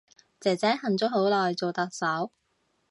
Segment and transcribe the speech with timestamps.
[0.39, 2.31] 姐姐恨咗好耐做特首